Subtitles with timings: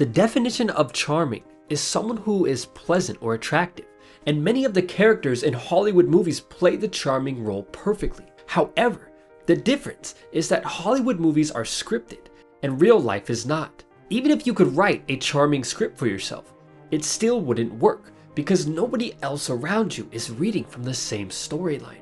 [0.00, 3.84] The definition of charming is someone who is pleasant or attractive,
[4.24, 8.24] and many of the characters in Hollywood movies play the charming role perfectly.
[8.46, 9.10] However,
[9.44, 12.28] the difference is that Hollywood movies are scripted
[12.62, 13.84] and real life is not.
[14.08, 16.54] Even if you could write a charming script for yourself,
[16.90, 22.00] it still wouldn't work because nobody else around you is reading from the same storyline.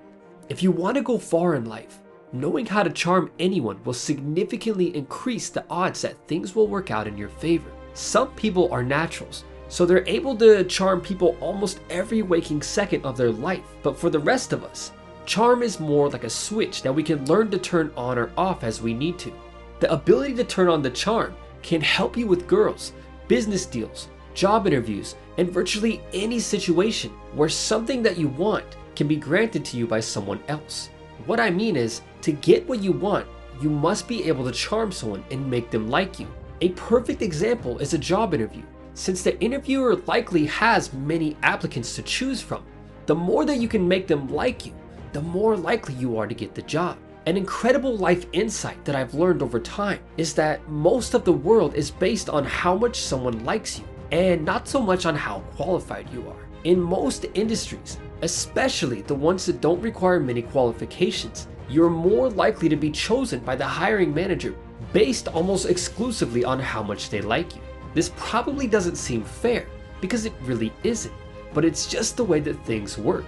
[0.48, 1.98] If you want to go far in life,
[2.32, 7.08] knowing how to charm anyone will significantly increase the odds that things will work out
[7.08, 7.72] in your favor.
[7.98, 13.16] Some people are naturals, so they're able to charm people almost every waking second of
[13.16, 13.64] their life.
[13.82, 14.92] But for the rest of us,
[15.26, 18.62] charm is more like a switch that we can learn to turn on or off
[18.62, 19.32] as we need to.
[19.80, 22.92] The ability to turn on the charm can help you with girls,
[23.26, 29.16] business deals, job interviews, and virtually any situation where something that you want can be
[29.16, 30.88] granted to you by someone else.
[31.26, 33.26] What I mean is, to get what you want,
[33.60, 36.28] you must be able to charm someone and make them like you.
[36.60, 38.64] A perfect example is a job interview.
[38.94, 42.64] Since the interviewer likely has many applicants to choose from,
[43.06, 44.74] the more that you can make them like you,
[45.12, 46.98] the more likely you are to get the job.
[47.26, 51.76] An incredible life insight that I've learned over time is that most of the world
[51.76, 56.12] is based on how much someone likes you, and not so much on how qualified
[56.12, 56.48] you are.
[56.64, 62.76] In most industries, especially the ones that don't require many qualifications, you're more likely to
[62.76, 64.56] be chosen by the hiring manager
[64.92, 67.62] based almost exclusively on how much they like you.
[67.94, 69.66] This probably doesn't seem fair,
[70.00, 71.14] because it really isn't,
[71.54, 73.24] but it's just the way that things work.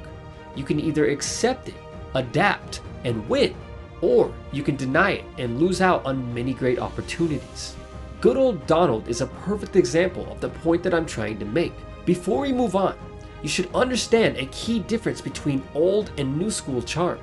[0.55, 1.75] You can either accept it,
[2.15, 3.55] adapt, and win,
[4.01, 7.77] or you can deny it and lose out on many great opportunities.
[8.20, 11.73] Good old Donald is a perfect example of the point that I'm trying to make.
[12.05, 12.95] Before we move on,
[13.42, 17.19] you should understand a key difference between old and new school charm.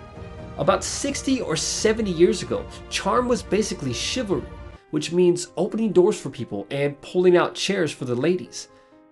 [0.58, 4.48] About 60 or 70 years ago, charm was basically chivalry,
[4.90, 8.70] which means opening doors for people and pulling out chairs for the ladies.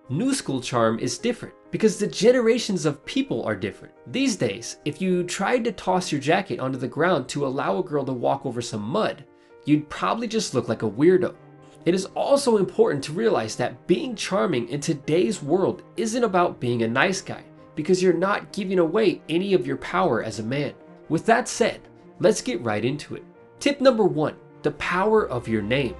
[0.08, 3.94] New school charm is different because the generations of people are different.
[4.08, 7.84] These days, if you tried to toss your jacket onto the ground to allow a
[7.84, 9.24] girl to walk over some mud,
[9.66, 11.36] you'd probably just look like a weirdo.
[11.84, 16.82] It is also important to realize that being charming in today's world isn't about being
[16.82, 17.44] a nice guy
[17.76, 20.74] because you're not giving away any of your power as a man.
[21.08, 21.80] With that said,
[22.18, 23.24] let's get right into it.
[23.60, 25.94] Tip number one, the power of your name.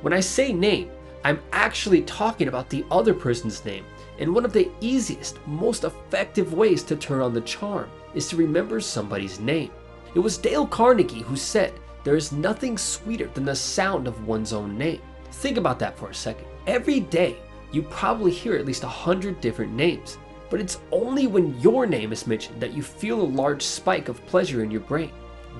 [0.00, 0.90] When I say name,
[1.24, 3.84] I'm actually talking about the other person's name.
[4.18, 8.36] And one of the easiest, most effective ways to turn on the charm is to
[8.36, 9.70] remember somebody's name.
[10.14, 14.52] It was Dale Carnegie who said, there is nothing sweeter than the sound of one's
[14.52, 15.02] own name.
[15.30, 16.46] Think about that for a second.
[16.66, 17.36] Every day,
[17.70, 20.16] you probably hear at least a hundred different names
[20.50, 24.24] but it's only when your name is mentioned that you feel a large spike of
[24.26, 25.12] pleasure in your brain.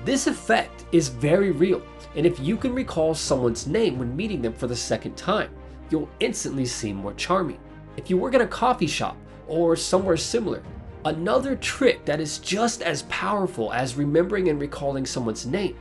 [0.05, 1.81] This effect is very real,
[2.15, 5.51] and if you can recall someone's name when meeting them for the second time,
[5.89, 7.59] you'll instantly seem more charming.
[7.97, 9.17] If you work at a coffee shop
[9.47, 10.63] or somewhere similar,
[11.05, 15.75] another trick that is just as powerful as remembering and recalling someone's name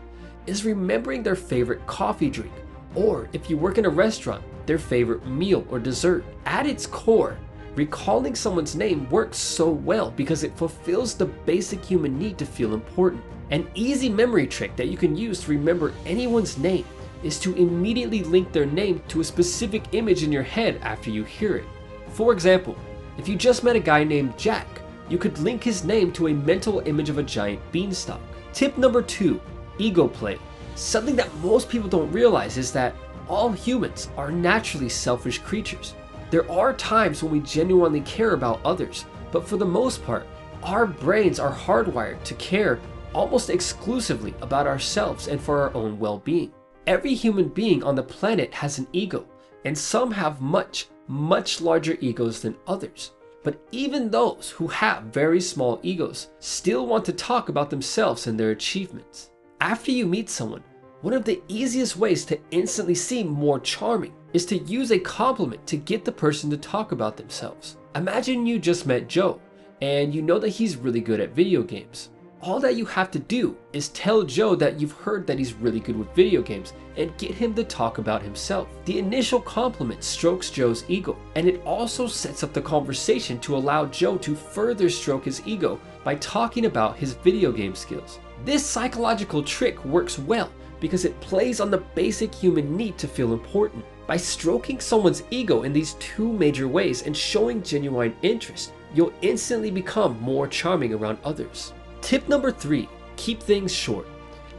[0.47, 2.52] is remembering their favorite coffee drink,
[2.94, 6.24] or if you work in a restaurant, their favorite meal or dessert.
[6.47, 7.38] At its core,
[7.74, 12.74] Recalling someone's name works so well because it fulfills the basic human need to feel
[12.74, 13.22] important.
[13.50, 16.84] An easy memory trick that you can use to remember anyone's name
[17.22, 21.24] is to immediately link their name to a specific image in your head after you
[21.24, 21.64] hear it.
[22.10, 22.76] For example,
[23.16, 24.66] if you just met a guy named Jack,
[25.08, 28.20] you could link his name to a mental image of a giant beanstalk.
[28.52, 29.40] Tip number two,
[29.78, 30.38] ego play.
[30.74, 32.94] Something that most people don't realize is that
[33.28, 35.94] all humans are naturally selfish creatures.
[36.31, 40.27] There are times when we genuinely care about others, but for the most part,
[40.62, 42.81] our brains are hardwired to care
[43.15, 46.53] almost exclusively about ourselves and for our own well being.
[46.87, 49.27] Every human being on the planet has an ego,
[49.65, 53.12] and some have much, much larger egos than others.
[53.43, 58.39] But even those who have very small egos still want to talk about themselves and
[58.39, 59.31] their achievements.
[59.60, 60.62] After you meet someone,
[61.00, 65.66] one of the easiest ways to instantly seem more charming is to use a compliment
[65.66, 67.77] to get the person to talk about themselves.
[67.95, 69.41] Imagine you just met Joe,
[69.80, 72.10] and you know that he's really good at video games.
[72.41, 75.80] All that you have to do is tell Joe that you've heard that he's really
[75.80, 78.69] good with video games and get him to talk about himself.
[78.84, 83.86] The initial compliment strokes Joe's ego, and it also sets up the conversation to allow
[83.86, 88.21] Joe to further stroke his ego by talking about his video game skills.
[88.45, 93.33] This psychological trick works well because it plays on the basic human need to feel
[93.33, 93.84] important.
[94.09, 99.71] By stroking someone's ego in these two major ways and showing genuine interest, you'll instantly
[99.71, 101.75] become more charming around others.
[102.01, 104.07] Tip number three, keep things short.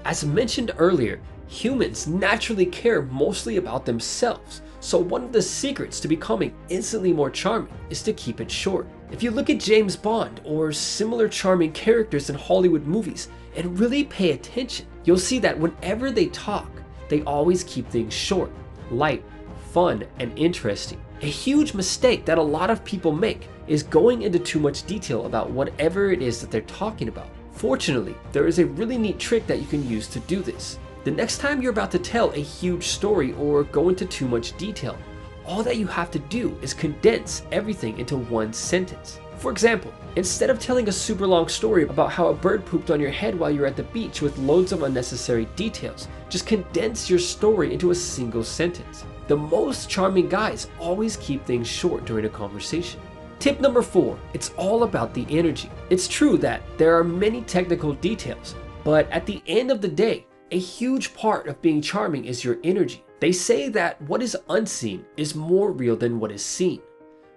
[0.06, 6.08] As mentioned earlier, humans naturally care mostly about themselves, So one of the secrets to
[6.08, 8.88] becoming instantly more charming is to keep it short.
[9.12, 14.06] If you look at James Bond or similar charming characters in Hollywood movies and really
[14.06, 16.70] pay attention, you'll see that whenever they talk,
[17.10, 18.52] they always keep things short,
[18.92, 19.24] light,
[19.72, 21.02] fun, and interesting.
[21.22, 25.26] A huge mistake that a lot of people make is going into too much detail
[25.26, 27.28] about whatever it is that they're talking about.
[27.52, 30.80] Fortunately, there is a really neat trick that you can use to do this.
[31.04, 34.58] The next time you're about to tell a huge story or go into too much
[34.58, 34.98] detail,
[35.46, 39.20] all that you have to do is condense everything into one sentence.
[39.38, 43.00] For example, instead of telling a super long story about how a bird pooped on
[43.00, 47.20] your head while you're at the beach with loads of unnecessary details, just condense your
[47.20, 49.06] story into a single sentence.
[49.30, 53.00] The most charming guys always keep things short during a conversation.
[53.38, 55.70] Tip number four, it's all about the energy.
[55.92, 60.26] It's true that there are many technical details, but at the end of the day,
[60.50, 63.06] a huge part of being charming is your energy.
[63.20, 66.82] They say that what is unseen is more real than what is seen.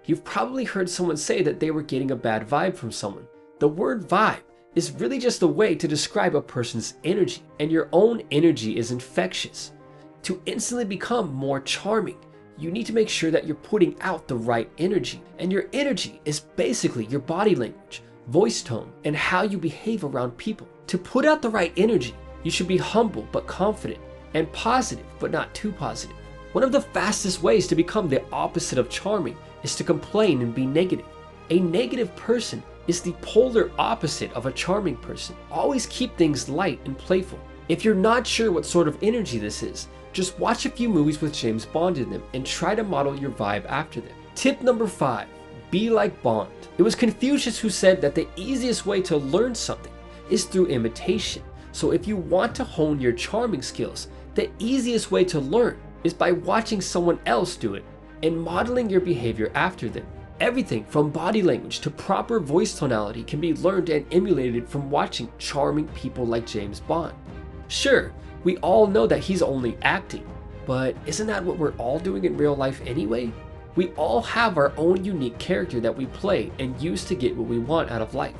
[0.05, 3.27] You've probably heard someone say that they were getting a bad vibe from someone.
[3.59, 4.41] The word vibe
[4.73, 8.89] is really just a way to describe a person's energy, and your own energy is
[8.89, 9.73] infectious.
[10.23, 12.17] To instantly become more charming,
[12.57, 15.21] you need to make sure that you're putting out the right energy.
[15.37, 20.37] And your energy is basically your body language, voice tone, and how you behave around
[20.37, 20.67] people.
[20.87, 23.99] To put out the right energy, you should be humble but confident,
[24.33, 26.15] and positive but not too positive.
[26.53, 30.55] One of the fastest ways to become the opposite of charming is to complain and
[30.55, 31.05] be negative.
[31.49, 35.35] A negative person is the polar opposite of a charming person.
[35.51, 37.39] Always keep things light and playful.
[37.69, 41.21] If you're not sure what sort of energy this is, just watch a few movies
[41.21, 44.15] with James Bond in them and try to model your vibe after them.
[44.35, 45.27] Tip number five,
[45.71, 46.51] be like Bond.
[46.77, 49.93] It was Confucius who said that the easiest way to learn something
[50.29, 51.41] is through imitation.
[51.71, 56.13] So if you want to hone your charming skills, the easiest way to learn is
[56.13, 57.85] by watching someone else do it
[58.23, 60.05] and modeling your behavior after them.
[60.41, 65.31] Everything from body language to proper voice tonality can be learned and emulated from watching
[65.37, 67.13] charming people like James Bond.
[67.67, 68.11] Sure,
[68.43, 70.25] we all know that he's only acting,
[70.65, 73.31] but isn't that what we're all doing in real life anyway?
[73.75, 77.47] We all have our own unique character that we play and use to get what
[77.47, 78.35] we want out of life.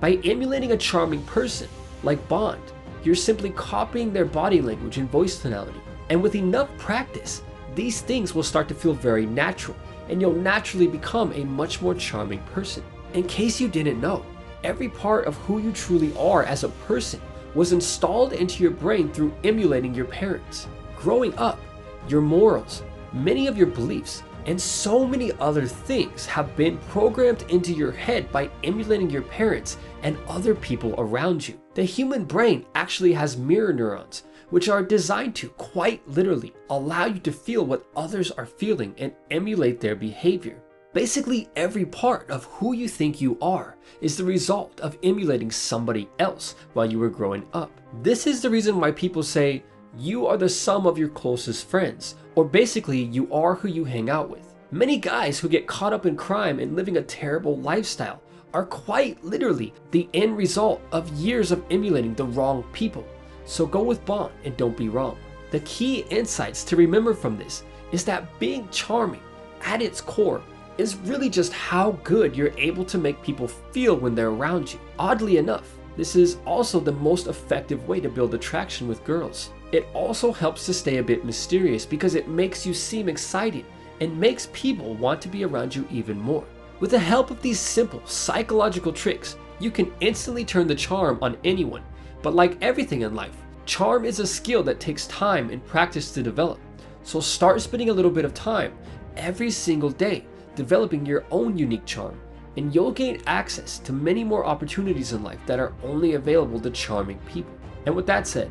[0.00, 1.68] By emulating a charming person,
[2.02, 2.62] like Bond,
[3.02, 5.80] you're simply copying their body language and voice tonality.
[6.08, 7.42] And with enough practice,
[7.74, 9.76] these things will start to feel very natural,
[10.08, 12.82] and you'll naturally become a much more charming person.
[13.12, 14.24] In case you didn't know,
[14.64, 17.20] every part of who you truly are as a person
[17.56, 20.68] was installed into your brain through emulating your parents.
[20.94, 21.58] Growing up,
[22.06, 22.82] your morals,
[23.12, 28.30] many of your beliefs, and so many other things have been programmed into your head
[28.30, 31.58] by emulating your parents and other people around you.
[31.74, 37.18] The human brain actually has mirror neurons, which are designed to quite literally allow you
[37.20, 40.62] to feel what others are feeling and emulate their behavior.
[40.96, 46.08] Basically, every part of who you think you are is the result of emulating somebody
[46.18, 47.70] else while you were growing up.
[48.02, 49.62] This is the reason why people say
[49.98, 54.08] you are the sum of your closest friends, or basically, you are who you hang
[54.08, 54.54] out with.
[54.70, 58.22] Many guys who get caught up in crime and living a terrible lifestyle
[58.54, 63.06] are quite literally the end result of years of emulating the wrong people.
[63.44, 65.18] So go with Bond and don't be wrong.
[65.50, 69.20] The key insights to remember from this is that being charming
[69.60, 70.40] at its core
[70.78, 74.78] is really just how good you're able to make people feel when they're around you.
[74.98, 79.50] Oddly enough, this is also the most effective way to build attraction with girls.
[79.72, 83.64] It also helps to stay a bit mysterious because it makes you seem exciting
[84.00, 86.44] and makes people want to be around you even more.
[86.78, 91.38] With the help of these simple psychological tricks, you can instantly turn the charm on
[91.44, 91.82] anyone.
[92.22, 96.22] But like everything in life, charm is a skill that takes time and practice to
[96.22, 96.60] develop.
[97.02, 98.74] So start spending a little bit of time
[99.16, 100.26] every single day
[100.56, 102.18] developing your own unique charm,
[102.56, 106.70] and you'll gain access to many more opportunities in life that are only available to
[106.70, 107.52] charming people.
[107.84, 108.50] And with that said,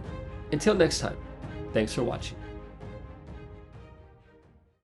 [0.53, 1.17] until next time,
[1.73, 2.37] thanks for watching.